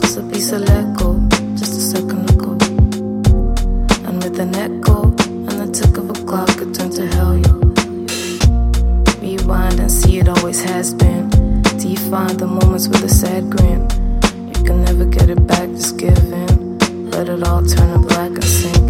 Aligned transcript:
Just 0.00 0.18
a 0.18 0.22
piece 0.22 0.52
of 0.52 0.60
Lego, 0.62 1.20
just 1.56 1.72
a 1.72 1.80
second 1.92 2.30
ago. 2.30 2.52
And 4.06 4.22
with 4.22 4.38
an 4.38 4.54
echo 4.54 5.04
and 5.04 5.48
the 5.48 5.68
tick 5.72 5.96
of 5.96 6.10
a 6.10 6.14
clock, 6.24 6.50
it 6.60 6.74
turned 6.74 6.92
to 6.92 7.06
hell, 7.06 7.36
yo. 7.36 7.52
Rewind 9.20 9.80
and 9.80 9.90
see 9.90 10.18
it 10.18 10.28
always 10.28 10.62
has 10.62 10.94
been. 10.94 11.30
Define 11.78 12.36
the 12.36 12.46
moments 12.46 12.88
with 12.88 13.04
a 13.04 13.08
sad 13.08 13.50
grin. 13.50 13.82
You 14.56 14.64
can 14.64 14.84
never 14.84 15.04
get 15.04 15.30
it 15.30 15.46
back, 15.46 15.68
just 15.70 15.96
give 15.98 16.18
in. 16.32 16.78
Let 17.10 17.28
it 17.28 17.42
all 17.42 17.64
turn 17.64 17.92
to 17.92 18.06
black 18.06 18.30
and 18.30 18.44
sink. 18.44 18.83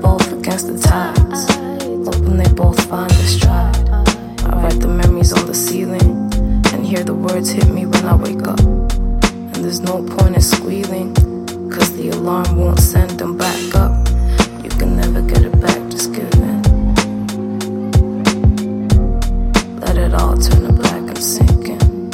both 0.00 0.32
against 0.32 0.66
the 0.68 0.78
tides, 0.78 1.46
hoping 2.06 2.36
they 2.36 2.52
both 2.52 2.80
find 2.88 3.10
the 3.10 3.26
stride. 3.26 3.76
I 4.44 4.62
write 4.62 4.80
the 4.80 4.88
memories 4.88 5.32
on 5.32 5.46
the 5.46 5.54
ceiling 5.54 6.32
and 6.72 6.86
hear 6.86 7.02
the 7.04 7.14
words 7.14 7.50
hit 7.50 7.68
me 7.68 7.86
when 7.86 8.04
I 8.04 8.14
wake 8.14 8.46
up. 8.46 8.60
And 8.60 9.64
there's 9.64 9.80
no 9.80 10.02
point 10.02 10.36
in 10.36 10.40
squealing, 10.40 11.14
cause 11.70 11.96
the 11.96 12.10
alarm 12.10 12.56
won't 12.56 12.80
send 12.80 13.10
them 13.18 13.36
back 13.36 13.74
up. 13.74 13.92
You 14.62 14.70
can 14.70 14.96
never 14.96 15.22
get 15.22 15.42
it 15.42 15.60
back, 15.60 15.90
just 15.90 16.12
give 16.12 16.32
in. 16.34 16.62
Let 19.80 19.96
it 19.96 20.14
all 20.14 20.36
turn 20.36 20.62
to 20.66 20.72
black 20.72 21.02
and 21.12 21.18
sink 21.18 21.68
in. 21.68 22.10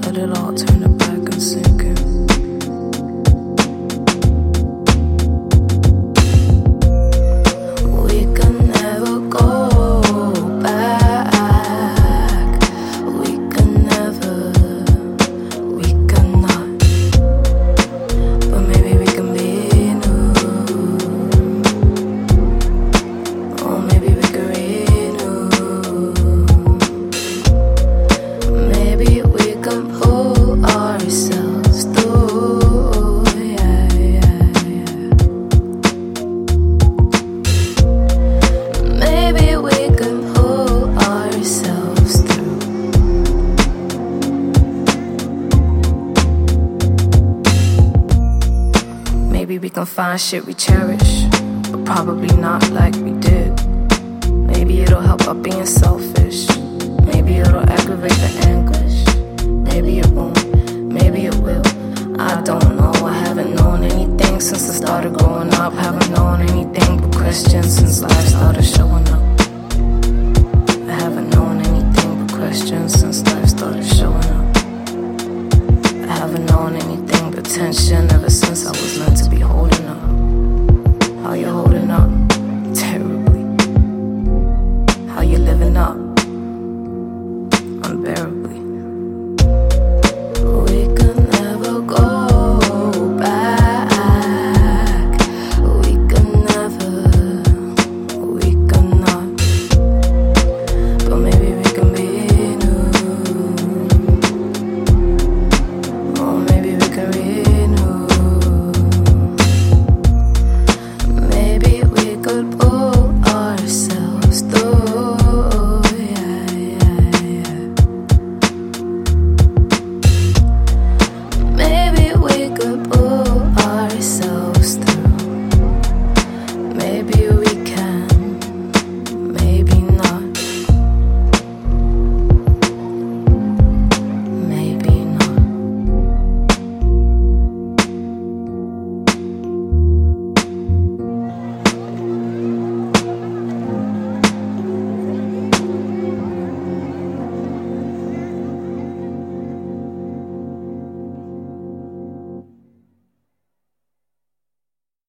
Let 0.00 0.16
it 0.16 0.38
all 0.38 0.54
turn 0.54 0.80
to 0.80 0.88
black 0.88 1.32
and 1.32 1.42
sink 1.42 1.69
we 49.70 49.74
can 49.74 49.86
find 49.86 50.20
shit 50.20 50.44
we 50.46 50.52
cherish, 50.52 51.26
but 51.70 51.84
probably 51.84 52.34
not 52.36 52.68
like 52.70 52.92
we 52.96 53.12
did. 53.20 53.52
Maybe 54.28 54.80
it'll 54.80 55.00
help 55.00 55.24
by 55.24 55.32
being 55.32 55.64
selfish. 55.64 56.48
Maybe 57.04 57.36
it'll 57.36 57.70
aggravate 57.70 58.10
the 58.10 58.46
anger. 58.48 58.89